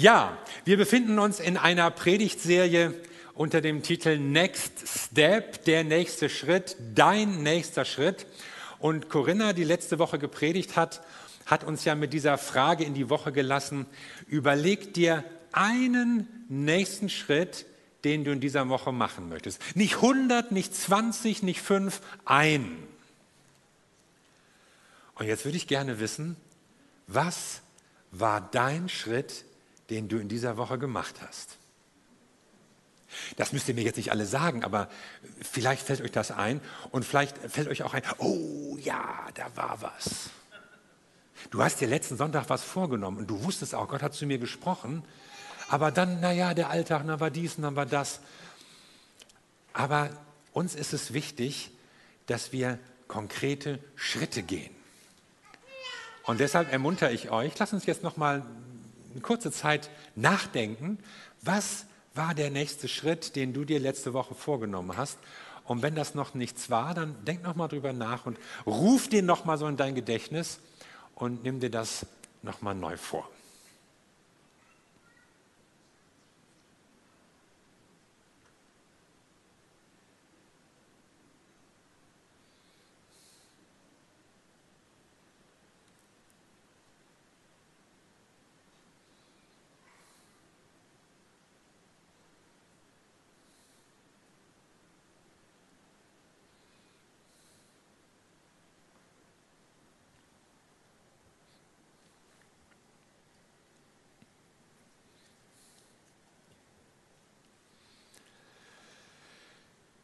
[0.00, 2.94] Ja, wir befinden uns in einer Predigtserie
[3.34, 8.24] unter dem Titel Next Step, der nächste Schritt, dein nächster Schritt.
[8.78, 11.02] Und Corinna, die letzte Woche gepredigt hat,
[11.46, 13.86] hat uns ja mit dieser Frage in die Woche gelassen,
[14.28, 17.66] überleg dir einen nächsten Schritt,
[18.04, 19.60] den du in dieser Woche machen möchtest.
[19.74, 22.78] Nicht 100, nicht 20, nicht 5, ein.
[25.16, 26.36] Und jetzt würde ich gerne wissen,
[27.08, 27.62] was
[28.12, 29.44] war dein Schritt,
[29.90, 31.56] den du in dieser Woche gemacht hast?
[33.36, 34.88] Das müsst ihr mir jetzt nicht alle sagen, aber
[35.40, 39.80] vielleicht fällt euch das ein und vielleicht fällt euch auch ein, oh ja, da war
[39.80, 40.30] was.
[41.50, 44.38] Du hast dir letzten Sonntag was vorgenommen und du wusstest auch, Gott hat zu mir
[44.38, 45.04] gesprochen,
[45.68, 48.20] aber dann, naja, der Alltag, dann war dies, dann war das.
[49.72, 50.10] Aber
[50.52, 51.70] uns ist es wichtig,
[52.26, 54.74] dass wir konkrete Schritte gehen.
[56.24, 58.44] Und deshalb ermuntere ich euch, lasst uns jetzt noch mal
[59.18, 60.98] eine kurze Zeit nachdenken,
[61.42, 65.18] was war der nächste Schritt, den du dir letzte Woche vorgenommen hast?
[65.64, 69.26] Und wenn das noch nichts war, dann denk noch mal drüber nach und ruf den
[69.26, 70.60] noch mal so in dein Gedächtnis
[71.14, 72.06] und nimm dir das
[72.42, 73.28] noch mal neu vor.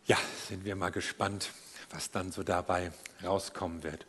[0.06, 0.18] Ja,
[0.64, 1.50] sind wir mal gespannt,
[1.90, 2.90] was dann so dabei
[3.22, 4.06] rauskommen wird.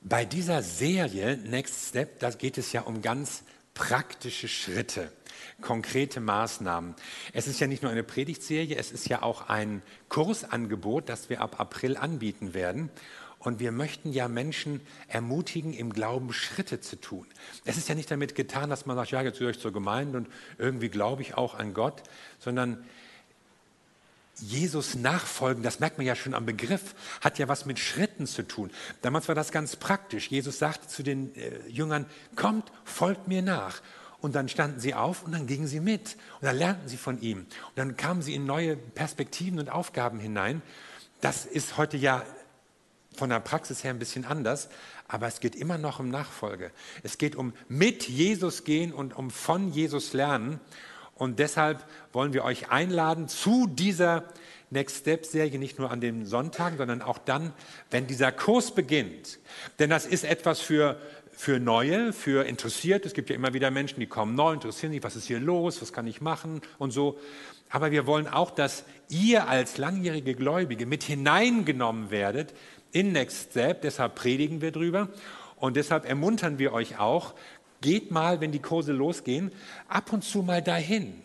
[0.00, 3.42] Bei dieser Serie Next Step, da geht es ja um ganz
[3.74, 5.10] praktische Schritte,
[5.60, 6.94] konkrete Maßnahmen.
[7.32, 11.40] Es ist ja nicht nur eine Predigtserie, es ist ja auch ein Kursangebot, das wir
[11.40, 12.88] ab April anbieten werden.
[13.40, 17.26] Und wir möchten ja Menschen ermutigen, im Glauben Schritte zu tun.
[17.64, 20.18] Es ist ja nicht damit getan, dass man sagt, ja, jetzt gehöre ich zur Gemeinde
[20.18, 20.28] und
[20.58, 22.04] irgendwie glaube ich auch an Gott,
[22.38, 22.84] sondern
[24.38, 28.46] Jesus nachfolgen, das merkt man ja schon am Begriff, hat ja was mit Schritten zu
[28.46, 28.70] tun.
[29.02, 30.30] Damals war das ganz praktisch.
[30.30, 33.80] Jesus sagte zu den äh, Jüngern, kommt, folgt mir nach.
[34.20, 36.16] Und dann standen sie auf und dann gingen sie mit.
[36.40, 37.40] Und dann lernten sie von ihm.
[37.40, 40.62] Und dann kamen sie in neue Perspektiven und Aufgaben hinein.
[41.20, 42.22] Das ist heute ja
[43.16, 44.68] von der Praxis her ein bisschen anders,
[45.08, 46.70] aber es geht immer noch um Nachfolge.
[47.02, 50.60] Es geht um mit Jesus gehen und um von Jesus lernen.
[51.16, 54.24] Und deshalb wollen wir euch einladen zu dieser
[54.70, 57.52] Next Step Serie, nicht nur an den Sonntagen, sondern auch dann,
[57.90, 59.38] wenn dieser Kurs beginnt.
[59.78, 61.00] Denn das ist etwas für,
[61.32, 63.06] für Neue, für Interessierte.
[63.06, 65.80] Es gibt ja immer wieder Menschen, die kommen neu, interessieren sich, was ist hier los,
[65.80, 67.18] was kann ich machen und so.
[67.70, 72.52] Aber wir wollen auch, dass ihr als langjährige Gläubige mit hineingenommen werdet
[72.92, 73.82] in Next Step.
[73.82, 75.08] Deshalb predigen wir drüber.
[75.56, 77.34] Und deshalb ermuntern wir euch auch,
[77.80, 79.52] geht mal, wenn die Kurse losgehen,
[79.88, 81.22] ab und zu mal dahin.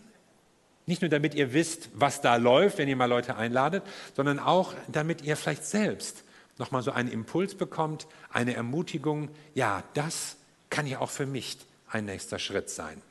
[0.85, 3.83] Nicht nur damit ihr wisst, was da läuft, wenn ihr mal Leute einladet,
[4.15, 6.23] sondern auch damit ihr vielleicht selbst
[6.57, 9.29] nochmal so einen Impuls bekommt, eine Ermutigung.
[9.55, 10.37] Ja, das
[10.69, 11.57] kann ja auch für mich
[11.89, 13.01] ein nächster Schritt sein.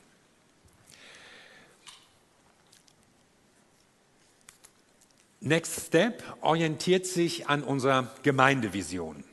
[5.39, 9.23] Next Step orientiert sich an unserer Gemeindevision.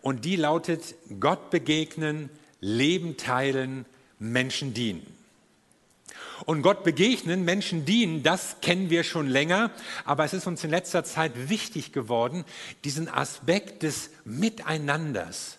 [0.00, 2.30] Und die lautet, Gott begegnen,
[2.60, 3.86] Leben teilen,
[4.18, 5.06] Menschen dienen.
[6.46, 9.70] Und Gott begegnen, Menschen dienen, das kennen wir schon länger,
[10.04, 12.44] aber es ist uns in letzter Zeit wichtig geworden,
[12.84, 15.58] diesen Aspekt des Miteinanders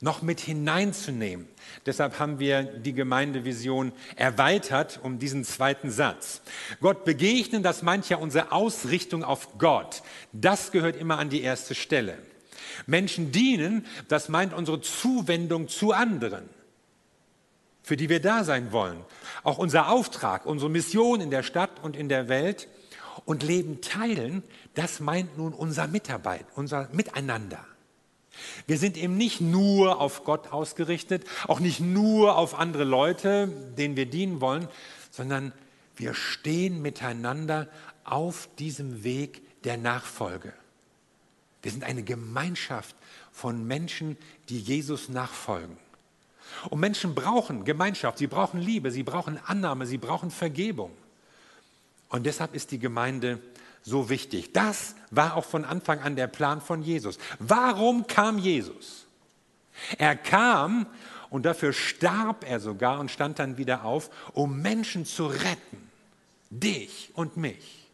[0.00, 1.46] noch mit hineinzunehmen.
[1.86, 6.42] Deshalb haben wir die Gemeindevision erweitert um diesen zweiten Satz.
[6.80, 10.02] Gott begegnen, das meint ja unsere Ausrichtung auf Gott.
[10.32, 12.18] Das gehört immer an die erste Stelle.
[12.86, 16.48] Menschen dienen, das meint unsere Zuwendung zu anderen,
[17.82, 19.00] für die wir da sein wollen.
[19.42, 22.68] Auch unser Auftrag, unsere Mission in der Stadt und in der Welt
[23.24, 24.42] und Leben teilen,
[24.74, 27.64] das meint nun unser Mitarbeit, unser Miteinander.
[28.66, 33.96] Wir sind eben nicht nur auf Gott ausgerichtet, auch nicht nur auf andere Leute, denen
[33.96, 34.68] wir dienen wollen,
[35.10, 35.52] sondern
[35.96, 37.68] wir stehen miteinander
[38.04, 40.52] auf diesem Weg der Nachfolge.
[41.62, 42.94] Wir sind eine Gemeinschaft
[43.32, 44.16] von Menschen,
[44.48, 45.76] die Jesus nachfolgen.
[46.68, 50.90] Und Menschen brauchen Gemeinschaft, sie brauchen Liebe, sie brauchen Annahme, sie brauchen Vergebung.
[52.08, 53.40] Und deshalb ist die Gemeinde
[53.82, 54.52] so wichtig.
[54.52, 57.18] Das war auch von Anfang an der Plan von Jesus.
[57.38, 59.06] Warum kam Jesus?
[59.96, 60.86] Er kam,
[61.32, 65.90] Und dafür starb er sogar und stand dann wieder auf, um Menschen zu retten.
[66.50, 67.88] Dich und mich.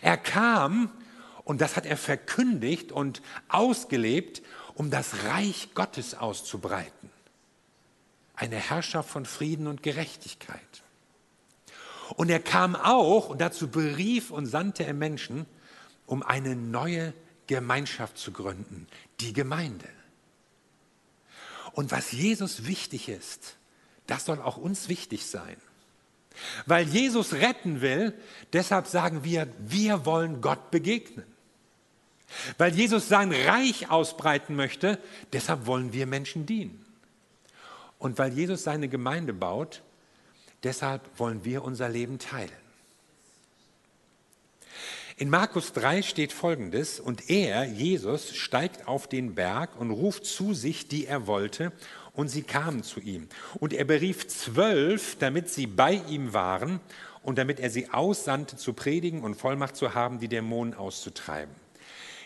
[0.00, 0.90] Er kam,
[1.50, 4.40] und das hat er verkündigt und ausgelebt,
[4.74, 7.10] um das Reich Gottes auszubreiten.
[8.36, 10.60] Eine Herrschaft von Frieden und Gerechtigkeit.
[12.14, 15.44] Und er kam auch, und dazu berief und sandte er Menschen,
[16.06, 17.14] um eine neue
[17.48, 18.86] Gemeinschaft zu gründen,
[19.18, 19.88] die Gemeinde.
[21.72, 23.56] Und was Jesus wichtig ist,
[24.06, 25.56] das soll auch uns wichtig sein.
[26.66, 28.14] Weil Jesus retten will,
[28.52, 31.29] deshalb sagen wir, wir wollen Gott begegnen.
[32.58, 34.98] Weil Jesus sein Reich ausbreiten möchte,
[35.32, 36.84] deshalb wollen wir Menschen dienen.
[37.98, 39.82] Und weil Jesus seine Gemeinde baut,
[40.62, 42.50] deshalb wollen wir unser Leben teilen.
[45.20, 50.54] In Markus 3 steht folgendes, und er, Jesus, steigt auf den Berg und ruft zu
[50.54, 51.72] sich, die er wollte,
[52.14, 53.28] und sie kamen zu ihm.
[53.58, 56.80] Und er berief zwölf, damit sie bei ihm waren
[57.22, 61.54] und damit er sie aussandte, zu predigen und Vollmacht zu haben, die Dämonen auszutreiben.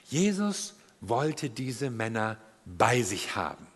[0.04, 3.66] Jesus wollte diese Männer bei sich haben.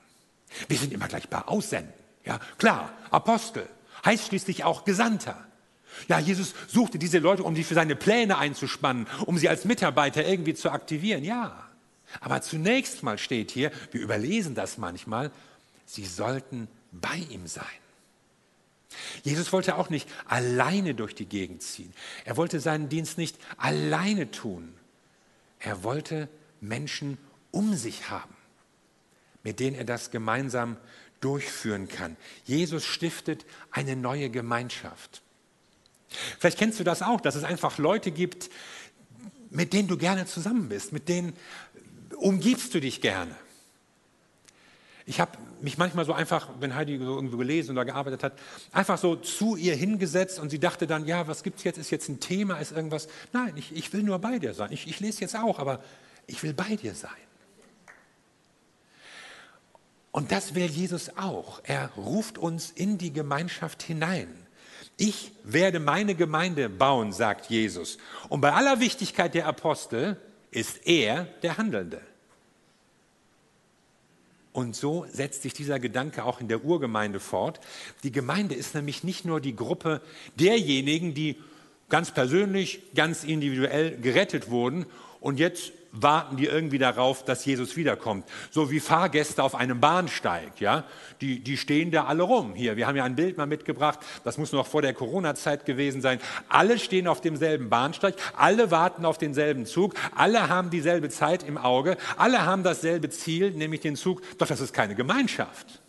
[0.69, 1.93] Wir sind immer gleich bei Aussenden.
[2.25, 3.69] Ja, klar, Apostel,
[4.05, 5.45] heißt schließlich auch Gesandter.
[6.07, 10.27] Ja, Jesus suchte diese Leute, um sie für seine Pläne einzuspannen, um sie als Mitarbeiter
[10.27, 11.25] irgendwie zu aktivieren.
[11.25, 11.69] Ja,
[12.21, 15.31] aber zunächst mal steht hier, wir überlesen das manchmal,
[15.87, 17.65] sie sollten bei ihm sein.
[19.23, 21.93] Jesus wollte auch nicht alleine durch die Gegend ziehen.
[22.25, 24.75] Er wollte seinen Dienst nicht alleine tun.
[25.59, 26.29] Er wollte
[26.61, 27.19] Menschen
[27.51, 28.35] um sich haben,
[29.43, 30.77] mit denen er das gemeinsam
[31.21, 32.17] durchführen kann.
[32.45, 35.23] Jesus stiftet eine neue Gemeinschaft.
[36.39, 38.51] Vielleicht kennst du das auch, dass es einfach Leute gibt,
[39.51, 41.35] mit denen du gerne zusammen bist, mit denen
[42.17, 43.35] umgibst du dich gerne.
[45.09, 45.33] Ich habe
[45.63, 48.35] mich manchmal so einfach, wenn Heidi so irgendwo gelesen oder gearbeitet hat,
[48.73, 51.79] einfach so zu ihr hingesetzt und sie dachte dann, ja, was gibt es jetzt?
[51.79, 52.59] Ist jetzt ein Thema?
[52.59, 53.09] Ist irgendwas?
[53.33, 54.71] Nein, ich, ich will nur bei dir sein.
[54.71, 55.83] Ich, ich lese jetzt auch, aber
[56.27, 57.11] ich will bei dir sein.
[60.13, 61.63] Und das will Jesus auch.
[61.65, 64.29] Er ruft uns in die Gemeinschaft hinein.
[64.99, 67.97] Ich werde meine Gemeinde bauen, sagt Jesus.
[68.29, 70.21] Und bei aller Wichtigkeit der Apostel
[70.51, 72.03] ist er der Handelnde.
[74.59, 77.61] Und so setzt sich dieser Gedanke auch in der Urgemeinde fort.
[78.03, 80.01] Die Gemeinde ist nämlich nicht nur die Gruppe
[80.35, 81.37] derjenigen, die
[81.89, 84.87] ganz persönlich, ganz individuell gerettet wurden
[85.21, 88.27] und jetzt warten die irgendwie darauf, dass Jesus wiederkommt.
[88.51, 90.85] So wie Fahrgäste auf einem Bahnsteig, ja.
[91.21, 92.55] Die, die stehen da alle rum.
[92.55, 96.01] Hier, wir haben ja ein Bild mal mitgebracht, das muss noch vor der Corona-Zeit gewesen
[96.01, 96.21] sein.
[96.49, 101.59] Alle stehen auf demselben Bahnsteig, alle warten auf denselben Zug, alle haben dieselbe Zeit im
[101.59, 104.23] Auge, alle haben dasselbe Ziel, nämlich den Zug.
[104.39, 105.81] Doch das ist keine Gemeinschaft.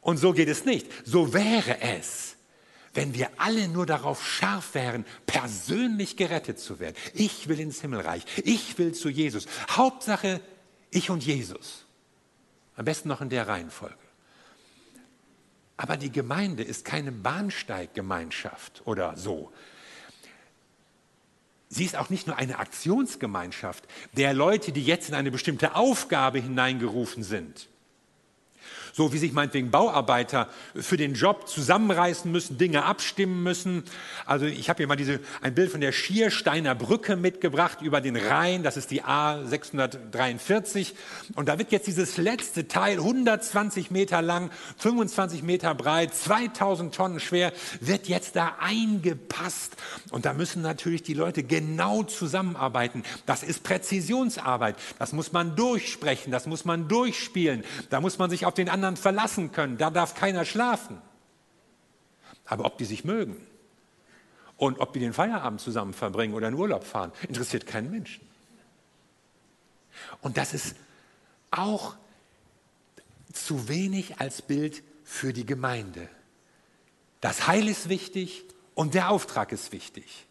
[0.00, 0.86] Und so geht es nicht.
[1.04, 2.35] So wäre es
[2.96, 6.96] wenn wir alle nur darauf scharf wären, persönlich gerettet zu werden.
[7.12, 8.24] Ich will ins Himmelreich.
[8.42, 9.46] Ich will zu Jesus.
[9.70, 10.40] Hauptsache,
[10.90, 11.84] ich und Jesus.
[12.74, 13.94] Am besten noch in der Reihenfolge.
[15.76, 19.52] Aber die Gemeinde ist keine Bahnsteiggemeinschaft oder so.
[21.68, 26.38] Sie ist auch nicht nur eine Aktionsgemeinschaft der Leute, die jetzt in eine bestimmte Aufgabe
[26.38, 27.68] hineingerufen sind.
[28.96, 33.84] So wie sich meinetwegen Bauarbeiter für den Job zusammenreißen müssen, Dinge abstimmen müssen.
[34.24, 38.16] Also ich habe hier mal diese, ein Bild von der Schiersteiner Brücke mitgebracht über den
[38.16, 38.62] Rhein.
[38.62, 40.94] Das ist die A643.
[41.34, 47.20] Und da wird jetzt dieses letzte Teil, 120 Meter lang, 25 Meter breit, 2000 Tonnen
[47.20, 49.76] schwer, wird jetzt da eingepasst.
[50.10, 53.02] Und da müssen natürlich die Leute genau zusammenarbeiten.
[53.26, 54.76] Das ist Präzisionsarbeit.
[54.98, 56.30] Das muss man durchsprechen.
[56.30, 57.62] Das muss man durchspielen.
[57.90, 59.78] Da muss man sich auf den anderen anderen verlassen können.
[59.78, 61.00] Da darf keiner schlafen.
[62.44, 63.36] Aber ob die sich mögen
[64.56, 68.26] und ob die den Feierabend zusammen verbringen oder in Urlaub fahren, interessiert keinen Menschen.
[70.20, 70.76] Und das ist
[71.50, 71.96] auch
[73.32, 76.08] zu wenig als Bild für die Gemeinde.
[77.20, 80.26] Das Heil ist wichtig und der Auftrag ist wichtig.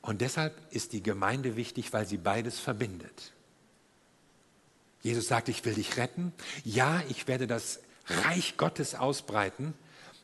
[0.00, 3.33] Und deshalb ist die Gemeinde wichtig, weil sie beides verbindet.
[5.04, 6.32] Jesus sagt, ich will dich retten.
[6.64, 9.74] Ja, ich werde das Reich Gottes ausbreiten.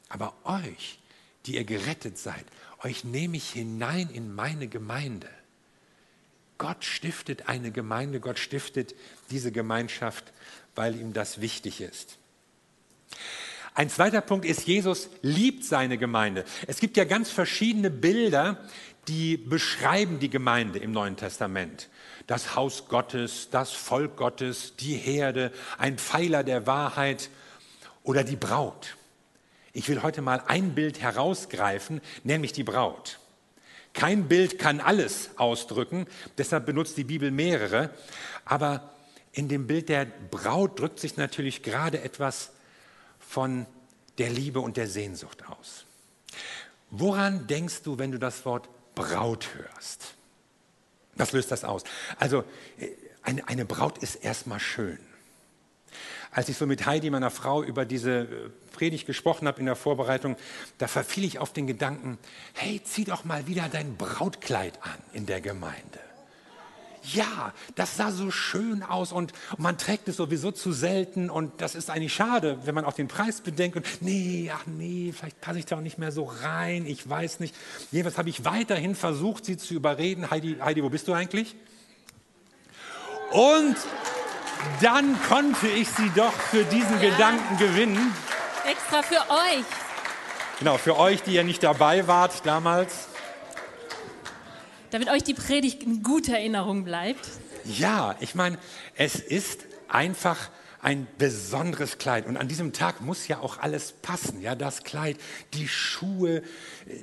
[0.08, 0.98] Aber euch,
[1.44, 2.44] die ihr gerettet seid,
[2.82, 5.28] euch nehme ich hinein in meine Gemeinde.
[6.56, 8.94] Gott stiftet eine Gemeinde, Gott stiftet
[9.30, 10.32] diese Gemeinschaft,
[10.74, 12.18] weil ihm das wichtig ist.
[13.74, 16.44] Ein zweiter Punkt ist, Jesus liebt seine Gemeinde.
[16.66, 18.66] Es gibt ja ganz verschiedene Bilder,
[19.08, 21.88] die beschreiben die Gemeinde im Neuen Testament.
[22.26, 27.30] Das Haus Gottes, das Volk Gottes, die Herde, ein Pfeiler der Wahrheit
[28.02, 28.96] oder die Braut.
[29.72, 33.18] Ich will heute mal ein Bild herausgreifen, nämlich die Braut.
[33.92, 36.06] Kein Bild kann alles ausdrücken,
[36.38, 37.90] deshalb benutzt die Bibel mehrere,
[38.44, 38.94] aber
[39.32, 42.50] in dem Bild der Braut drückt sich natürlich gerade etwas
[43.18, 43.66] von
[44.18, 45.84] der Liebe und der Sehnsucht aus.
[46.90, 48.68] Woran denkst du, wenn du das Wort
[49.00, 50.14] Braut hörst?
[51.14, 51.84] Was löst das aus?
[52.18, 52.44] Also
[52.78, 52.88] äh,
[53.22, 54.98] eine, Braut ist erstmal schön.
[56.32, 58.26] Als ich so mit Heidi, meiner Frau, über diese äh,
[58.72, 60.36] Predigt gesprochen habe in der Vorbereitung,
[60.78, 62.18] da verfiel ich auf den Gedanken,
[62.54, 66.00] hey, zieh doch mal wieder dein Brautkleid an in der Gemeinde.
[67.02, 71.74] Ja, das sah so schön aus und, man trägt es sowieso zu selten und das
[71.74, 75.58] ist eigentlich schade, wenn man auch den Preis bedenkt und nee, ach nee, vielleicht passe
[75.58, 77.54] ich da auch nicht mehr so rein, ich weiß nicht.
[77.90, 80.30] Jedenfalls habe ich weiterhin versucht, sie zu überreden.
[80.30, 81.56] Heidi, Heidi, wo bist du eigentlich?
[83.30, 83.76] Und
[84.82, 87.10] dann konnte ich sie doch für diesen ja.
[87.10, 88.14] Gedanken gewinnen.
[88.68, 89.64] Extra für euch.
[90.58, 93.09] Genau, für euch, die ja nicht dabei wart damals.
[94.90, 97.26] Damit euch die Predigt in guter Erinnerung bleibt.
[97.64, 98.58] Ja, ich meine,
[98.96, 100.50] es ist einfach
[100.82, 102.26] ein besonderes Kleid.
[102.26, 104.40] Und an diesem Tag muss ja auch alles passen.
[104.40, 105.18] Ja, das Kleid,
[105.52, 106.42] die Schuhe,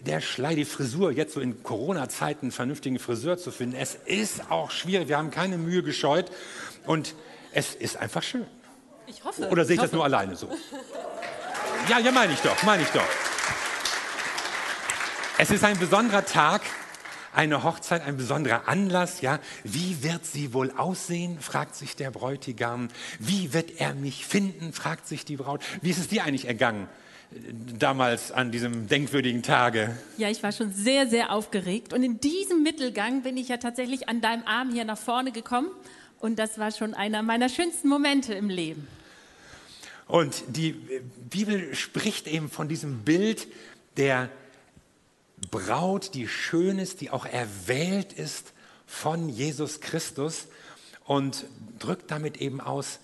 [0.05, 1.11] der Schlei, die Frisur.
[1.11, 3.75] Jetzt so in Corona-Zeiten einen vernünftigen Friseur zu finden.
[3.75, 5.07] Es ist auch schwierig.
[5.07, 6.31] Wir haben keine Mühe gescheut.
[6.85, 7.13] Und
[7.51, 8.45] es ist einfach schön.
[9.05, 9.47] Ich hoffe.
[9.49, 10.49] Oder sehe ich, ich das nur alleine so?
[11.87, 13.07] Ja, ja, meine ich doch, meine ich doch.
[15.37, 16.61] Es ist ein besonderer Tag,
[17.37, 19.39] eine Hochzeit, ein besonderer Anlass, ja.
[19.63, 22.87] Wie wird sie wohl aussehen, fragt sich der Bräutigam.
[23.19, 25.61] Wie wird er mich finden, fragt sich die Braut.
[25.81, 26.89] Wie ist es dir eigentlich ergangen?
[27.31, 29.95] Äh, damals an diesem denkwürdigen Tage?
[30.17, 31.93] Ja, ich war schon sehr, sehr aufgeregt.
[31.93, 35.69] Und in diesem Mittelgang bin ich ja tatsächlich an deinem Arm hier nach vorne gekommen
[36.19, 38.87] und das war schon einer meiner schönsten Momente im Leben.
[40.07, 40.71] Und die
[41.29, 43.47] Bibel spricht eben von diesem Bild
[43.97, 44.29] der
[45.51, 48.53] Braut, die schön ist, die auch erwählt ist
[48.85, 50.47] von Jesus Christus
[51.05, 51.45] und
[51.79, 52.99] drückt damit eben aus,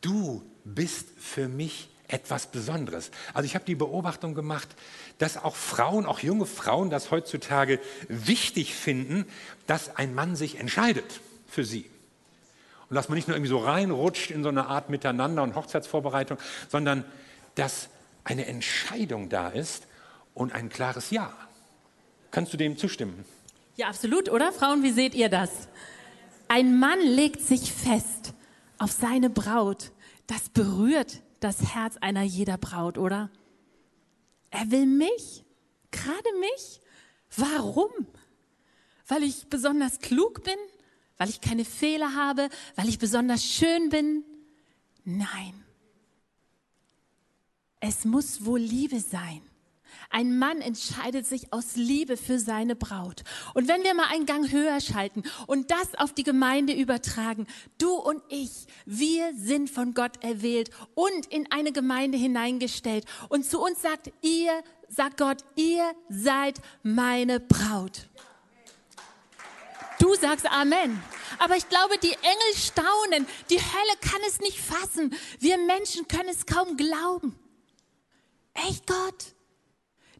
[0.00, 3.10] du bist für mich etwas Besonderes.
[3.32, 4.68] Also ich habe die Beobachtung gemacht,
[5.18, 9.26] dass auch Frauen, auch junge Frauen das heutzutage wichtig finden,
[9.66, 11.88] dass ein Mann sich entscheidet für sie.
[12.90, 16.38] Und dass man nicht nur irgendwie so reinrutscht in so eine Art Miteinander und Hochzeitsvorbereitung,
[16.68, 17.04] sondern
[17.54, 17.88] dass
[18.24, 19.86] eine Entscheidung da ist
[20.34, 21.32] und ein klares Ja.
[22.32, 23.24] Kannst du dem zustimmen?
[23.76, 24.52] Ja, absolut, oder?
[24.52, 25.68] Frauen, wie seht ihr das?
[26.48, 28.34] Ein Mann legt sich fest
[28.78, 29.92] auf seine Braut.
[30.26, 33.30] Das berührt das Herz einer jeder Braut, oder?
[34.50, 35.44] Er will mich,
[35.92, 36.80] gerade mich.
[37.36, 37.90] Warum?
[39.06, 40.58] Weil ich besonders klug bin?
[41.22, 44.24] weil ich keine Fehler habe, weil ich besonders schön bin.
[45.04, 45.64] Nein.
[47.78, 49.40] Es muss wohl Liebe sein.
[50.10, 53.22] Ein Mann entscheidet sich aus Liebe für seine Braut.
[53.54, 57.46] Und wenn wir mal einen Gang höher schalten und das auf die Gemeinde übertragen,
[57.78, 63.04] du und ich, wir sind von Gott erwählt und in eine Gemeinde hineingestellt.
[63.28, 68.08] Und zu uns sagt ihr, sagt Gott, ihr seid meine Braut.
[69.98, 71.00] Du sagst Amen.
[71.38, 73.26] Aber ich glaube, die Engel staunen.
[73.50, 75.14] Die Hölle kann es nicht fassen.
[75.38, 77.38] Wir Menschen können es kaum glauben.
[78.54, 79.34] Echt Gott?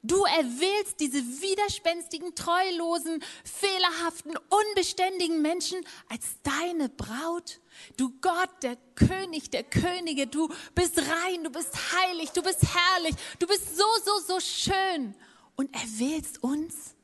[0.04, 5.78] Du erwählst diese widerspenstigen, treulosen, fehlerhaften, unbeständigen Menschen
[6.08, 7.60] als deine Braut.
[7.96, 13.14] Du Gott, der König der Könige, du bist rein, du bist heilig, du bist herrlich,
[13.38, 15.14] du bist so, so, so schön
[15.54, 16.96] und erwählst uns.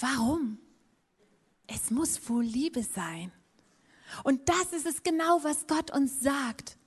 [0.00, 0.58] Warum?
[1.66, 3.30] Es muss wohl Liebe sein.
[4.24, 6.78] Und das ist es genau, was Gott uns sagt.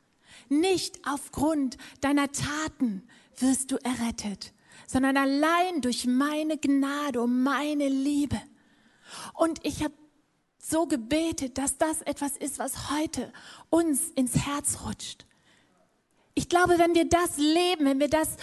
[0.49, 4.53] Nicht aufgrund deiner Taten wirst du errettet,
[4.87, 8.41] sondern allein durch meine Gnade und meine Liebe.
[9.33, 9.93] Und ich habe
[10.57, 13.31] so gebetet, dass das etwas ist, was heute
[13.69, 15.25] uns ins Herz rutscht.
[16.33, 18.37] Ich glaube, wenn wir das leben, wenn wir das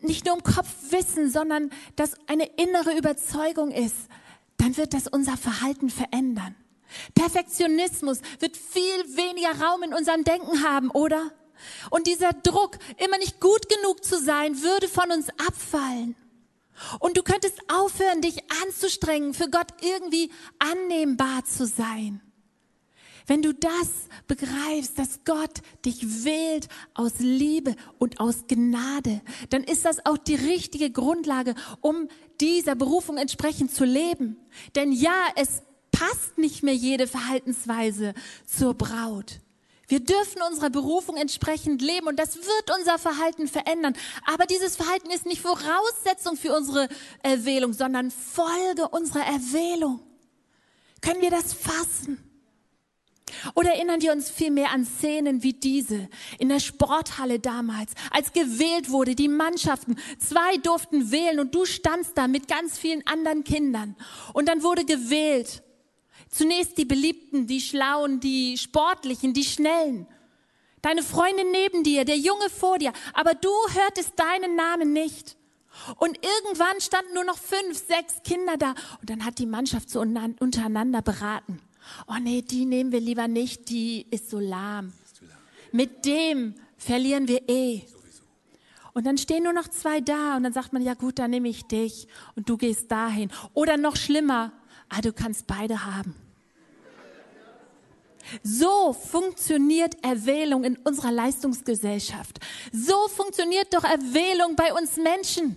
[0.00, 3.96] nicht nur im Kopf wissen, sondern das eine innere Überzeugung ist,
[4.58, 6.54] dann wird das unser Verhalten verändern.
[7.14, 11.32] Perfektionismus wird viel weniger Raum in unserem Denken haben, oder?
[11.90, 16.16] Und dieser Druck, immer nicht gut genug zu sein, würde von uns abfallen.
[17.00, 22.20] Und du könntest aufhören, dich anzustrengen, für Gott irgendwie annehmbar zu sein.
[23.26, 23.90] Wenn du das
[24.28, 29.20] begreifst, dass Gott dich wählt aus Liebe und aus Gnade,
[29.50, 32.08] dann ist das auch die richtige Grundlage, um
[32.40, 34.36] dieser Berufung entsprechend zu leben.
[34.76, 38.14] Denn ja, es passt nicht mehr jede Verhaltensweise
[38.46, 39.40] zur Braut.
[39.88, 43.94] Wir dürfen unserer Berufung entsprechend leben und das wird unser Verhalten verändern.
[44.26, 46.88] Aber dieses Verhalten ist nicht Voraussetzung für unsere
[47.22, 50.00] Erwählung, sondern Folge unserer Erwählung.
[51.00, 52.22] Können wir das fassen?
[53.54, 58.90] Oder erinnern wir uns vielmehr an Szenen wie diese in der Sporthalle damals, als gewählt
[58.90, 63.96] wurde, die Mannschaften, zwei durften wählen und du standst da mit ganz vielen anderen Kindern.
[64.32, 65.62] Und dann wurde gewählt
[66.36, 70.06] Zunächst die Beliebten, die Schlauen, die Sportlichen, die Schnellen.
[70.82, 75.34] Deine Freundin neben dir, der Junge vor dir, aber du hörtest deinen Namen nicht.
[75.96, 78.74] Und irgendwann standen nur noch fünf, sechs Kinder da.
[79.00, 81.58] Und dann hat die Mannschaft so untereinander beraten.
[82.06, 84.92] Oh nee, die nehmen wir lieber nicht, die ist so lahm.
[85.72, 87.80] Mit dem verlieren wir eh.
[88.92, 91.48] Und dann stehen nur noch zwei da und dann sagt man, ja gut, dann nehme
[91.48, 93.30] ich dich und du gehst dahin.
[93.54, 94.52] Oder noch schlimmer,
[94.90, 96.14] ah, du kannst beide haben.
[98.42, 102.38] So funktioniert Erwählung in unserer Leistungsgesellschaft.
[102.72, 105.56] So funktioniert doch Erwählung bei uns Menschen.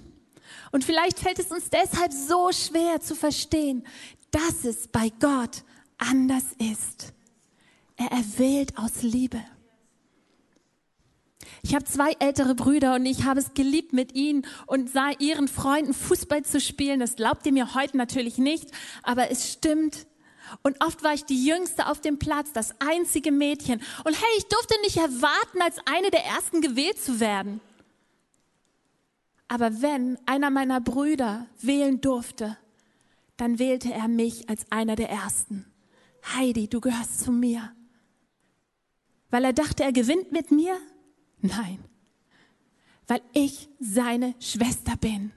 [0.71, 3.85] Und vielleicht fällt es uns deshalb so schwer zu verstehen,
[4.31, 5.63] dass es bei Gott
[5.97, 7.13] anders ist.
[7.97, 9.41] Er erwählt aus Liebe.
[11.61, 15.47] Ich habe zwei ältere Brüder und ich habe es geliebt, mit ihnen und sah ihren
[15.47, 16.99] Freunden Fußball zu spielen.
[16.99, 18.71] Das glaubt ihr mir heute natürlich nicht,
[19.03, 20.05] aber es stimmt.
[20.63, 23.81] Und oft war ich die Jüngste auf dem Platz, das einzige Mädchen.
[24.03, 27.61] Und hey, ich durfte nicht erwarten, als eine der Ersten gewählt zu werden.
[29.47, 32.57] Aber wenn einer meiner Brüder wählen durfte,
[33.37, 35.65] dann wählte er mich als einer der Ersten.
[36.35, 37.73] Heidi, du gehörst zu mir.
[39.31, 40.75] Weil er dachte, er gewinnt mit mir?
[41.41, 41.79] Nein,
[43.07, 45.31] weil ich seine Schwester bin.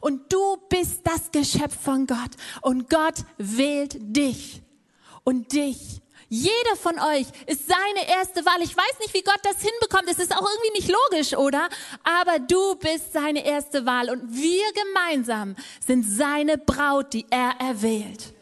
[0.00, 2.30] Und du bist das Geschöpf von Gott.
[2.62, 4.62] Und Gott wählt dich
[5.24, 6.00] und dich.
[6.30, 8.60] Jeder von euch ist seine erste Wahl.
[8.62, 10.10] Ich weiß nicht, wie Gott das hinbekommt.
[10.10, 11.68] Es ist auch irgendwie nicht logisch, oder?
[12.04, 18.34] Aber du bist seine erste Wahl und wir gemeinsam sind seine Braut, die er erwählt.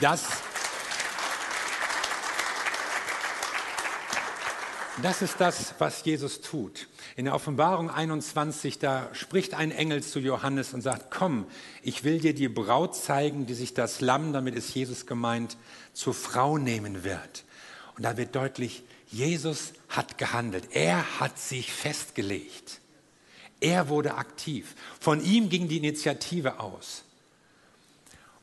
[0.00, 0.24] Das,
[5.02, 6.88] das ist das, was Jesus tut.
[7.16, 11.46] In der Offenbarung 21, da spricht ein Engel zu Johannes und sagt, komm,
[11.82, 15.56] ich will dir die Braut zeigen, die sich das Lamm, damit ist Jesus gemeint,
[15.92, 17.44] zur Frau nehmen wird.
[17.96, 20.68] Und da wird deutlich, Jesus hat gehandelt.
[20.72, 22.80] Er hat sich festgelegt.
[23.60, 24.74] Er wurde aktiv.
[25.00, 27.04] Von ihm ging die Initiative aus.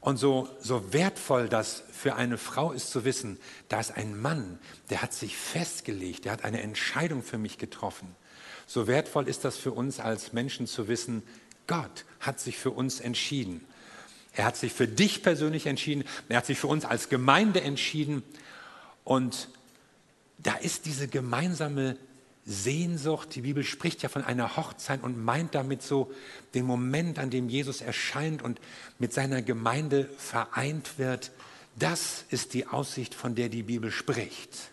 [0.01, 4.59] Und so, so wertvoll das für eine Frau ist zu wissen, da ist ein Mann,
[4.89, 8.15] der hat sich festgelegt, der hat eine Entscheidung für mich getroffen.
[8.65, 11.21] So wertvoll ist das für uns als Menschen zu wissen,
[11.67, 13.63] Gott hat sich für uns entschieden.
[14.33, 18.23] Er hat sich für dich persönlich entschieden, er hat sich für uns als Gemeinde entschieden.
[19.03, 19.49] Und
[20.39, 21.95] da ist diese gemeinsame
[22.45, 26.11] Sehnsucht, die Bibel spricht ja von einer Hochzeit und meint damit so
[26.53, 28.59] den Moment, an dem Jesus erscheint und
[28.97, 31.31] mit seiner Gemeinde vereint wird.
[31.77, 34.71] Das ist die Aussicht, von der die Bibel spricht.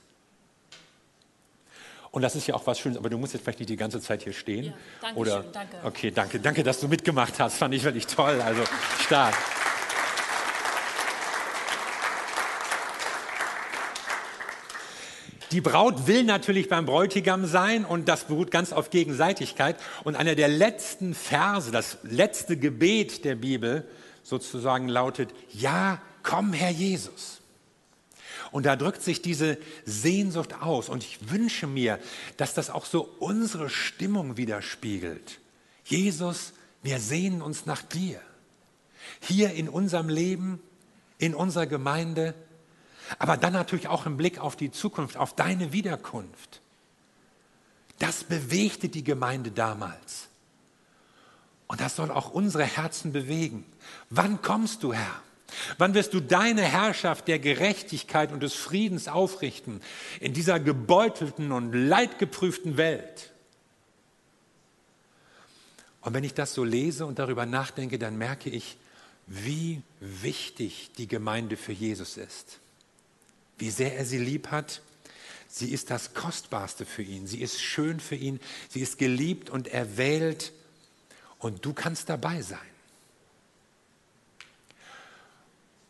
[2.11, 4.01] Und das ist ja auch was Schönes, aber du musst jetzt vielleicht nicht die ganze
[4.01, 4.65] Zeit hier stehen.
[4.65, 5.77] Ja, danke Oder, schön, danke.
[5.85, 7.59] Okay, danke, danke, dass du mitgemacht hast.
[7.59, 8.41] Fand ich wirklich toll.
[8.41, 8.63] Also
[9.05, 9.35] stark.
[15.51, 19.77] Die Braut will natürlich beim Bräutigam sein und das beruht ganz auf Gegenseitigkeit.
[20.05, 23.89] Und einer der letzten Verse, das letzte Gebet der Bibel
[24.23, 27.41] sozusagen lautet, ja, komm Herr Jesus.
[28.51, 30.91] Und da drückt sich diese Sehnsucht aus.
[30.91, 31.99] Und ich wünsche mir,
[32.37, 35.41] dass das auch so unsere Stimmung widerspiegelt.
[35.85, 38.21] Jesus, wir sehnen uns nach dir.
[39.21, 40.61] Hier in unserem Leben,
[41.19, 42.35] in unserer Gemeinde,
[43.19, 46.61] aber dann natürlich auch im Blick auf die Zukunft, auf deine Wiederkunft.
[47.99, 50.29] Das bewegte die Gemeinde damals.
[51.67, 53.65] Und das soll auch unsere Herzen bewegen.
[54.11, 55.23] Wann kommst du, Herr?
[55.79, 59.81] Wann wirst du deine Herrschaft der Gerechtigkeit und des Friedens aufrichten
[60.21, 63.33] in dieser gebeutelten und leidgeprüften Welt?
[66.01, 68.77] Und wenn ich das so lese und darüber nachdenke, dann merke ich,
[69.27, 72.61] wie wichtig die Gemeinde für Jesus ist.
[73.59, 74.83] Wie sehr er sie lieb hat.
[75.49, 77.27] Sie ist das Kostbarste für ihn.
[77.27, 78.41] Sie ist schön für ihn.
[78.69, 80.53] Sie ist geliebt und erwählt.
[81.39, 82.59] Und du kannst dabei sein.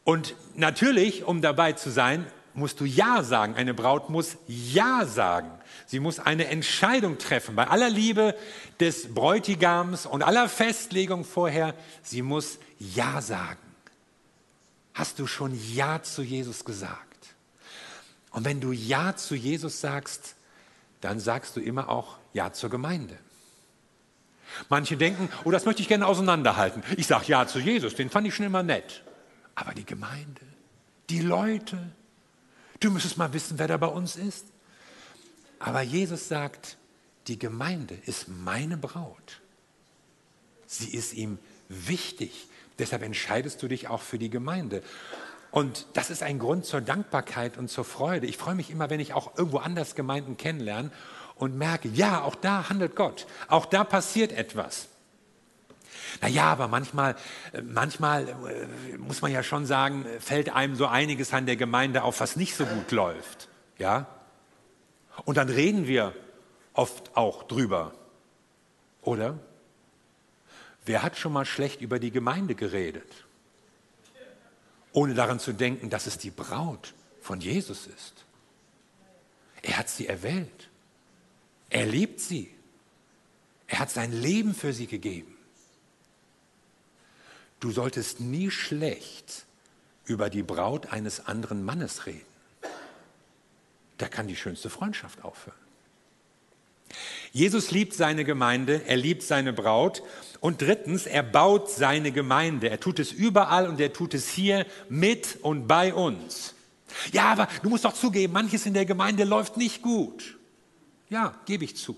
[0.04, 3.54] Und natürlich, um dabei zu sein, musst du Ja sagen.
[3.54, 5.50] Eine Braut muss Ja sagen.
[5.86, 7.56] Sie muss eine Entscheidung treffen.
[7.56, 8.34] Bei aller Liebe
[8.80, 13.58] des Bräutigams und aller Festlegung vorher, sie muss Ja sagen.
[14.94, 17.07] Hast du schon Ja zu Jesus gesagt?
[18.38, 20.36] Und wenn du Ja zu Jesus sagst,
[21.00, 23.18] dann sagst du immer auch Ja zur Gemeinde.
[24.68, 26.84] Manche denken, oh, das möchte ich gerne auseinanderhalten.
[26.96, 29.02] Ich sage Ja zu Jesus, den fand ich schon immer nett.
[29.56, 30.40] Aber die Gemeinde,
[31.10, 31.78] die Leute,
[32.78, 34.46] du müsstest mal wissen, wer da bei uns ist.
[35.58, 36.76] Aber Jesus sagt,
[37.26, 39.40] die Gemeinde ist meine Braut.
[40.64, 42.46] Sie ist ihm wichtig.
[42.78, 44.84] Deshalb entscheidest du dich auch für die Gemeinde.
[45.50, 48.26] Und das ist ein Grund zur Dankbarkeit und zur Freude.
[48.26, 50.90] Ich freue mich immer, wenn ich auch irgendwo anders Gemeinden kennenlerne
[51.36, 54.88] und merke, ja, auch da handelt Gott, auch da passiert etwas.
[56.20, 57.16] Naja, aber manchmal,
[57.52, 62.02] äh, manchmal äh, muss man ja schon sagen, fällt einem so einiges an der Gemeinde
[62.02, 63.48] auf, was nicht so gut läuft.
[63.78, 64.06] Ja?
[65.24, 66.14] Und dann reden wir
[66.72, 67.92] oft auch drüber.
[69.02, 69.38] Oder?
[70.84, 73.27] Wer hat schon mal schlecht über die Gemeinde geredet?
[74.98, 78.24] Ohne daran zu denken, dass es die Braut von Jesus ist.
[79.62, 80.70] Er hat sie erwählt.
[81.70, 82.52] Er liebt sie.
[83.68, 85.36] Er hat sein Leben für sie gegeben.
[87.60, 89.46] Du solltest nie schlecht
[90.04, 92.26] über die Braut eines anderen Mannes reden.
[93.98, 95.67] Da kann die schönste Freundschaft aufhören.
[97.32, 100.02] Jesus liebt seine Gemeinde, er liebt seine Braut
[100.40, 102.70] und drittens, er baut seine Gemeinde.
[102.70, 106.54] Er tut es überall und er tut es hier mit und bei uns.
[107.12, 110.38] Ja, aber du musst doch zugeben, manches in der Gemeinde läuft nicht gut.
[111.10, 111.96] Ja, gebe ich zu.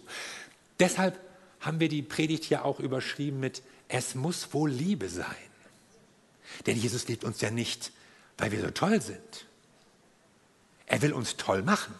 [0.78, 1.18] Deshalb
[1.60, 5.26] haben wir die Predigt ja auch überschrieben mit, es muss wohl Liebe sein.
[6.66, 7.92] Denn Jesus liebt uns ja nicht,
[8.38, 9.46] weil wir so toll sind.
[10.86, 11.94] Er will uns toll machen.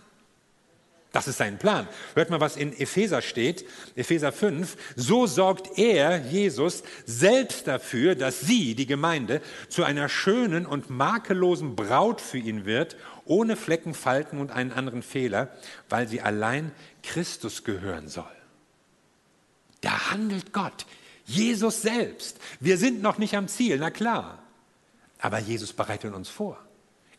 [1.12, 1.88] Das ist sein Plan.
[2.14, 4.76] Hört mal, was in Epheser steht, Epheser 5.
[4.94, 11.74] So sorgt er, Jesus, selbst dafür, dass sie, die Gemeinde, zu einer schönen und makellosen
[11.74, 15.50] Braut für ihn wird, ohne Flecken, Falten und einen anderen Fehler,
[15.88, 16.70] weil sie allein
[17.02, 18.24] Christus gehören soll.
[19.80, 20.86] Da handelt Gott,
[21.24, 22.38] Jesus selbst.
[22.60, 24.42] Wir sind noch nicht am Ziel, na klar.
[25.18, 26.58] Aber Jesus bereitet uns vor.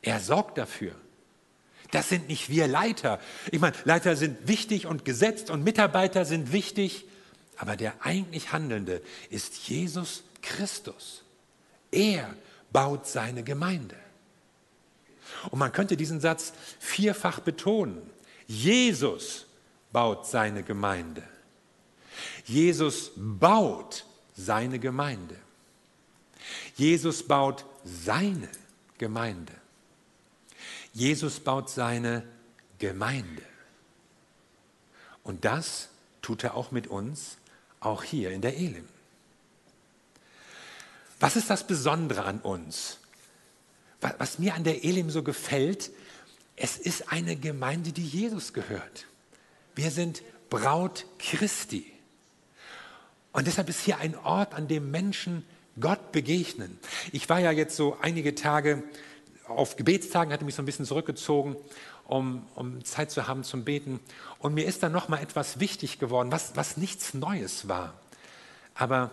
[0.02, 0.96] Er sorgt dafür.
[1.92, 3.20] Das sind nicht wir Leiter.
[3.52, 7.06] Ich meine, Leiter sind wichtig und gesetzt und Mitarbeiter sind wichtig.
[7.58, 11.24] Aber der eigentlich Handelnde ist Jesus Christus.
[11.92, 12.34] Er
[12.72, 13.96] baut seine Gemeinde.
[15.50, 18.02] Und man könnte diesen Satz vierfach betonen.
[18.48, 19.46] Jesus
[19.92, 21.24] baut seine Gemeinde.
[22.46, 25.36] Jesus baut seine Gemeinde.
[26.76, 28.50] Jesus baut seine
[28.98, 29.54] Gemeinde.
[30.94, 32.24] Jesus baut seine
[32.80, 33.44] Gemeinde.
[35.24, 35.90] Und das
[36.22, 37.38] tut er auch mit uns,
[37.80, 38.88] auch hier in der Elim.
[41.20, 42.98] Was ist das Besondere an uns?
[44.18, 45.92] Was mir an der Elim so gefällt,
[46.56, 49.06] es ist eine Gemeinde, die Jesus gehört.
[49.76, 51.92] Wir sind Braut Christi.
[53.32, 55.46] Und deshalb ist hier ein Ort, an dem Menschen
[55.80, 56.78] Gott begegnen.
[57.12, 58.84] Ich war ja jetzt so einige Tage
[59.58, 61.56] auf Gebetstagen, hatte mich so ein bisschen zurückgezogen,
[62.06, 64.00] um, um Zeit zu haben zum Beten.
[64.40, 67.94] Und mir ist dann noch mal etwas wichtig geworden, was, was nichts Neues war.
[68.76, 69.12] Aber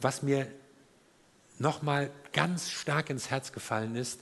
[0.00, 0.46] was mir
[1.58, 4.20] noch mal ganz stark ins Herz gefallen ist,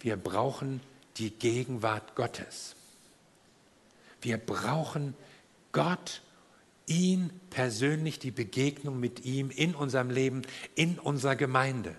[0.00, 0.80] wir brauchen
[1.16, 2.76] die Gegenwart Gottes.
[4.20, 5.14] Wir brauchen
[5.72, 6.22] Gott,
[6.86, 10.42] ihn persönlich, die Begegnung mit ihm in unserem Leben,
[10.74, 11.94] in unserer Gemeinde.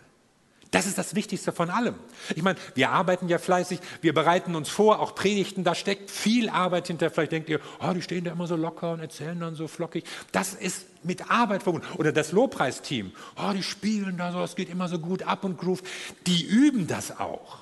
[0.72, 1.96] Das ist das Wichtigste von allem.
[2.36, 6.48] Ich meine, wir arbeiten ja fleißig, wir bereiten uns vor, auch Predigten, da steckt viel
[6.48, 7.10] Arbeit hinter.
[7.10, 10.04] Vielleicht denkt ihr, oh, die stehen da immer so locker und erzählen dann so flockig.
[10.32, 11.88] Das ist mit Arbeit verbunden.
[11.98, 15.58] Oder das Lobpreisteam, oh, die spielen da so, es geht immer so gut ab und
[15.58, 15.82] groove.
[16.28, 17.60] Die üben das auch.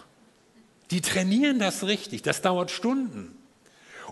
[0.91, 3.36] Die trainieren das richtig, das dauert Stunden.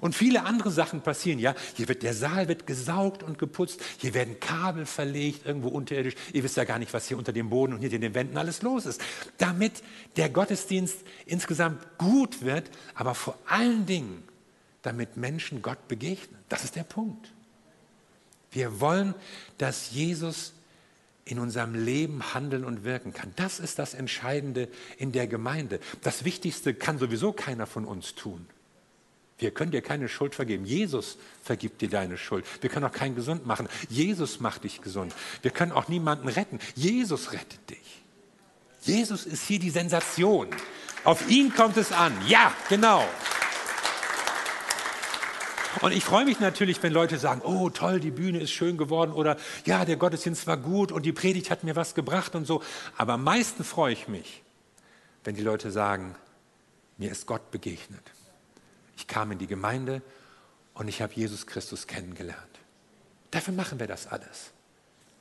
[0.01, 1.55] Und viele andere Sachen passieren, ja.
[1.75, 6.15] Hier wird der Saal wird gesaugt und geputzt, hier werden Kabel verlegt, irgendwo unterirdisch.
[6.33, 8.37] Ihr wisst ja gar nicht, was hier unter dem Boden und hier in den Wänden
[8.37, 9.01] alles los ist.
[9.37, 9.83] Damit
[10.17, 14.23] der Gottesdienst insgesamt gut wird, aber vor allen Dingen,
[14.81, 16.39] damit Menschen Gott begegnen.
[16.49, 17.31] Das ist der Punkt.
[18.51, 19.15] Wir wollen,
[19.57, 20.53] dass Jesus
[21.25, 23.33] in unserem Leben handeln und wirken kann.
[23.35, 25.79] Das ist das Entscheidende in der Gemeinde.
[26.03, 28.45] Das Wichtigste kann sowieso keiner von uns tun.
[29.37, 30.65] Wir können dir keine Schuld vergeben.
[30.65, 32.45] Jesus vergibt dir deine Schuld.
[32.61, 33.67] Wir können auch keinen gesund machen.
[33.89, 35.13] Jesus macht dich gesund.
[35.41, 36.59] Wir können auch niemanden retten.
[36.75, 38.03] Jesus rettet dich.
[38.81, 40.47] Jesus ist hier die Sensation.
[41.03, 42.13] Auf ihn kommt es an.
[42.27, 43.03] Ja, genau.
[45.81, 49.11] Und ich freue mich natürlich, wenn Leute sagen, oh toll, die Bühne ist schön geworden
[49.11, 52.63] oder ja, der Gottesdienst war gut und die Predigt hat mir was gebracht und so.
[52.95, 54.43] Aber am meisten freue ich mich,
[55.25, 56.15] wenn die Leute sagen,
[56.97, 58.14] mir ist Gott begegnet.
[58.97, 60.01] Ich kam in die Gemeinde
[60.73, 62.41] und ich habe Jesus Christus kennengelernt.
[63.31, 64.51] Dafür machen wir das alles.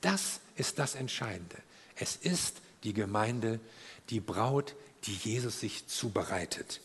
[0.00, 1.56] Das ist das Entscheidende.
[1.96, 3.60] Es ist die Gemeinde,
[4.10, 6.80] die Braut, die Jesus sich zubereitet.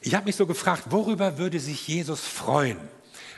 [0.00, 2.78] Ich habe mich so gefragt, worüber würde sich Jesus freuen,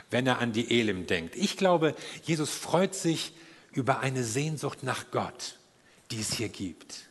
[0.09, 1.35] wenn er an die Elim denkt?
[1.35, 3.33] Ich glaube, Jesus freut sich
[3.71, 5.57] über eine Sehnsucht nach Gott,
[6.11, 7.07] die es hier gibt.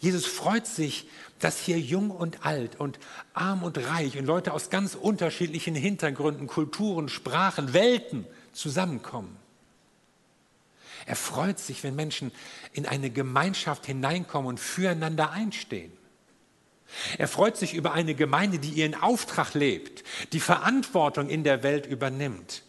[0.00, 2.98] Jesus freut sich, dass hier jung und alt und
[3.32, 9.36] arm und reich und Leute aus ganz unterschiedlichen Hintergründen, Kulturen, Sprachen, Welten zusammenkommen.
[11.06, 12.32] Er freut sich, wenn Menschen
[12.72, 15.92] in eine Gemeinschaft hineinkommen und füreinander einstehen.
[17.18, 21.86] Er freut sich über eine Gemeinde, die ihren Auftrag lebt, die Verantwortung in der Welt
[21.86, 22.62] übernimmt,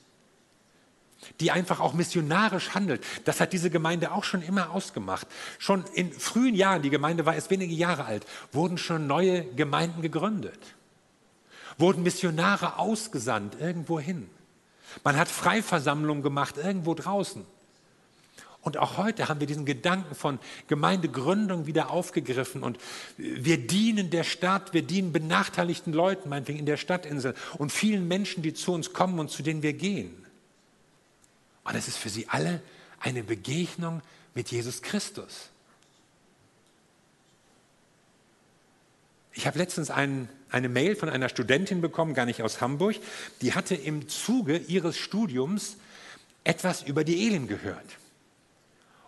[1.40, 3.04] die einfach auch missionarisch handelt.
[3.26, 5.28] Das hat diese Gemeinde auch schon immer ausgemacht.
[5.58, 10.02] Schon in frühen Jahren, die Gemeinde war erst wenige Jahre alt, wurden schon neue Gemeinden
[10.02, 10.60] gegründet,
[11.78, 14.30] wurden Missionare ausgesandt irgendwo hin.
[15.04, 17.46] Man hat Freiversammlungen gemacht irgendwo draußen.
[18.62, 20.38] Und auch heute haben wir diesen Gedanken von
[20.68, 22.78] Gemeindegründung wieder aufgegriffen und
[23.18, 28.44] wir dienen der Stadt, wir dienen benachteiligten Leuten, meinetwegen in der Stadtinsel und vielen Menschen,
[28.44, 30.26] die zu uns kommen und zu denen wir gehen.
[31.70, 32.62] Und es ist für sie alle
[33.00, 34.02] eine Begegnung
[34.34, 35.50] mit Jesus Christus.
[39.34, 42.96] Ich habe letztens ein, eine Mail von einer Studentin bekommen, gar nicht aus Hamburg,
[43.42, 45.78] die hatte im Zuge ihres Studiums
[46.44, 47.98] etwas über die Elim gehört.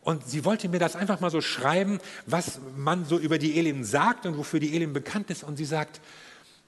[0.01, 3.83] Und sie wollte mir das einfach mal so schreiben, was man so über die Elim
[3.83, 5.43] sagt und wofür die Elim bekannt ist.
[5.43, 5.99] Und sie sagt,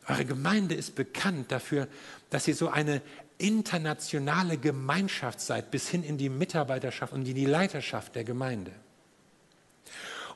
[0.08, 1.88] eure Gemeinde ist bekannt dafür,
[2.32, 3.02] dass ihr so eine
[3.38, 8.72] internationale Gemeinschaft seid, bis hin in die Mitarbeiterschaft und in die Leiterschaft der Gemeinde.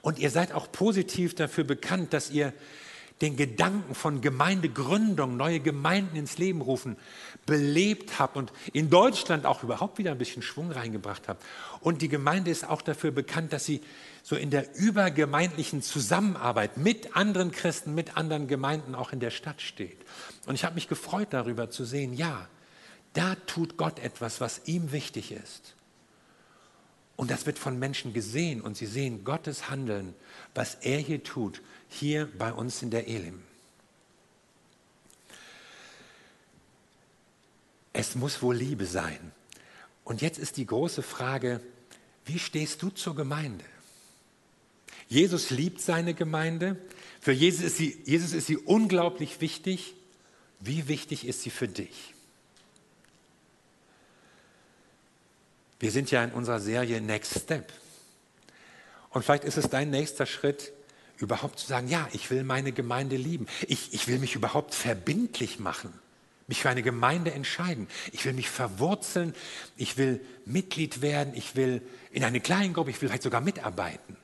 [0.01, 2.53] Und ihr seid auch positiv dafür bekannt, dass ihr
[3.21, 6.97] den Gedanken von Gemeindegründung, neue Gemeinden ins Leben rufen,
[7.45, 11.43] belebt habt und in Deutschland auch überhaupt wieder ein bisschen Schwung reingebracht habt.
[11.81, 13.81] Und die Gemeinde ist auch dafür bekannt, dass sie
[14.21, 19.61] so in der übergemeindlichen Zusammenarbeit mit anderen Christen, mit anderen Gemeinden auch in der Stadt
[19.61, 19.97] steht.
[20.45, 22.47] Und ich habe mich gefreut darüber zu sehen, ja,
[23.17, 25.73] da tut Gott etwas, was ihm wichtig ist.
[27.15, 30.13] Und das wird von Menschen gesehen und sie sehen Gottes Handeln,
[30.53, 33.41] was er hier tut, hier bei uns in der Elim.
[37.91, 39.31] Es muss wohl Liebe sein.
[40.03, 41.59] Und jetzt ist die große Frage,
[42.25, 43.65] wie stehst du zur Gemeinde?
[45.07, 46.79] Jesus liebt seine Gemeinde.
[47.19, 49.95] Für Jesus ist, sie, Jesus ist sie unglaublich wichtig.
[50.59, 52.13] Wie wichtig ist sie für dich?
[55.79, 57.71] Wir sind ja in unserer Serie Next Step.
[59.09, 60.73] Und vielleicht ist es dein nächster Schritt,
[61.17, 63.47] überhaupt zu sagen, ja, ich will meine Gemeinde lieben.
[63.67, 65.93] Ich, ich will mich überhaupt verbindlich machen,
[66.47, 67.87] mich für eine Gemeinde entscheiden.
[68.11, 69.33] Ich will mich verwurzeln,
[69.75, 74.17] ich will Mitglied werden, ich will in eine Kleingruppe, ich will vielleicht sogar mitarbeiten.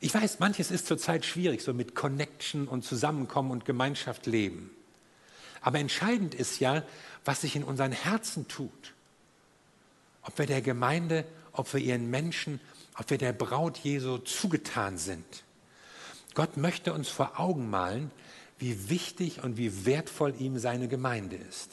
[0.00, 4.70] Ich weiß, manches ist zurzeit schwierig, so mit Connection und Zusammenkommen und Gemeinschaft leben.
[5.60, 6.84] Aber entscheidend ist ja,
[7.24, 8.94] was sich in unseren Herzen tut.
[10.22, 12.60] Ob wir der Gemeinde, ob wir ihren Menschen,
[12.96, 15.24] ob wir der Braut Jesu zugetan sind.
[16.34, 18.10] Gott möchte uns vor Augen malen,
[18.58, 21.70] wie wichtig und wie wertvoll ihm seine Gemeinde ist.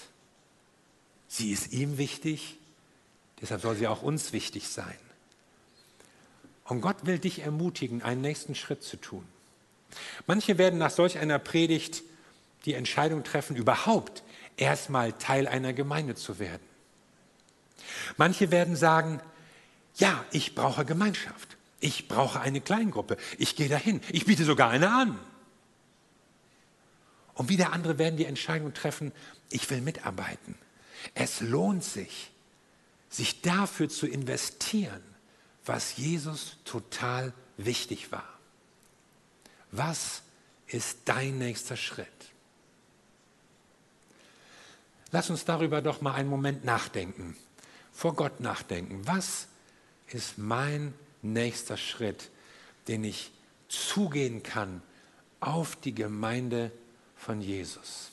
[1.28, 2.58] Sie ist ihm wichtig,
[3.42, 4.98] deshalb soll sie auch uns wichtig sein.
[6.64, 9.26] Und Gott will dich ermutigen, einen nächsten Schritt zu tun.
[10.26, 12.04] Manche werden nach solch einer Predigt
[12.66, 14.24] die Entscheidung treffen, überhaupt
[14.58, 16.67] erstmal Teil einer Gemeinde zu werden.
[18.18, 19.22] Manche werden sagen,
[19.96, 21.58] ja, ich brauche Gemeinschaft.
[21.80, 23.18] Ich brauche eine Kleingruppe.
[23.38, 24.02] Ich gehe dahin.
[24.12, 25.20] Ich biete sogar eine an.
[27.34, 29.12] Und wieder andere werden die Entscheidung treffen,
[29.52, 30.56] ich will mitarbeiten.
[31.14, 32.32] Es lohnt sich,
[33.10, 35.04] sich dafür zu investieren,
[35.64, 38.28] was Jesus total wichtig war.
[39.72, 40.24] Was
[40.66, 42.08] ist dein nächster Schritt?
[45.12, 47.38] Lass uns darüber doch mal einen Moment nachdenken,
[47.98, 49.02] vor Gott nachdenken.
[49.08, 49.48] Was
[50.10, 52.30] ist mein nächster Schritt,
[52.88, 53.32] den ich
[53.70, 54.84] zugehen kann
[55.40, 56.72] auf die Gemeinde
[57.16, 58.12] von Jesus?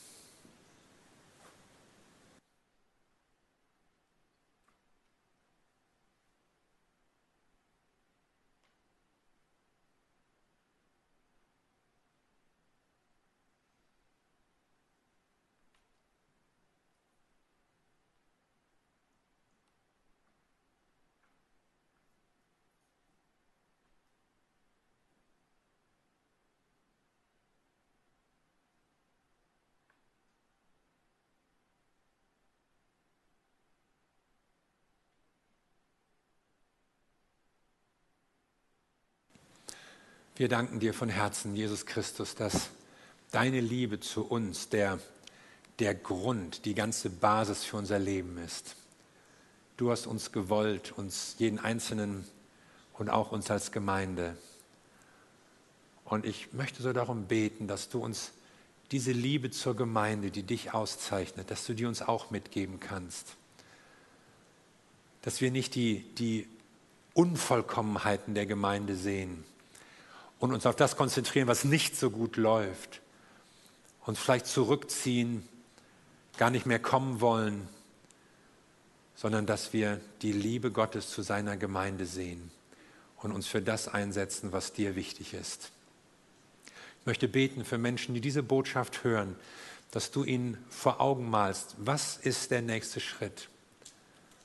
[40.37, 42.67] Wir danken dir von Herzen, Jesus Christus, dass
[43.31, 44.99] deine Liebe zu uns der,
[45.79, 48.75] der Grund, die ganze Basis für unser Leben ist.
[49.77, 52.25] Du hast uns gewollt, uns jeden Einzelnen
[52.95, 54.35] und auch uns als Gemeinde.
[56.03, 58.31] Und ich möchte so darum beten, dass du uns
[58.91, 63.37] diese Liebe zur Gemeinde, die dich auszeichnet, dass du die uns auch mitgeben kannst.
[65.21, 66.45] Dass wir nicht die, die
[67.13, 69.45] Unvollkommenheiten der Gemeinde sehen,
[70.39, 73.01] und uns auf das konzentrieren, was nicht so gut läuft.
[74.05, 75.47] Uns vielleicht zurückziehen,
[76.37, 77.67] gar nicht mehr kommen wollen,
[79.15, 82.51] sondern dass wir die Liebe Gottes zu seiner Gemeinde sehen
[83.21, 85.71] und uns für das einsetzen, was dir wichtig ist.
[86.99, 89.35] Ich möchte beten für Menschen, die diese Botschaft hören,
[89.91, 93.49] dass du ihnen vor Augen malst, was ist der nächste Schritt?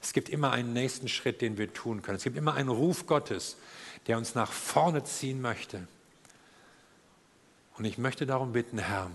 [0.02, 2.16] Es gibt immer einen nächsten Schritt, den wir tun können.
[2.16, 3.56] Es gibt immer einen Ruf Gottes,
[4.06, 5.86] der uns nach vorne ziehen möchte.
[7.76, 9.10] Und ich möchte darum bitten, Herr,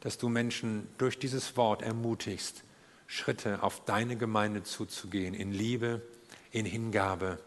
[0.00, 2.64] dass du Menschen durch dieses Wort ermutigst,
[3.06, 6.02] Schritte auf deine Gemeinde zuzugehen, in Liebe,
[6.50, 7.38] in Hingabe.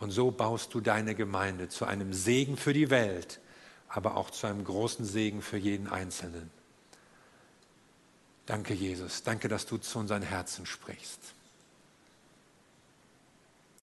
[0.00, 3.40] Und so baust du deine Gemeinde zu einem Segen für die Welt,
[3.88, 6.50] aber auch zu einem großen Segen für jeden Einzelnen.
[8.46, 9.22] Danke, Jesus.
[9.22, 11.20] Danke, dass du zu unseren Herzen sprichst.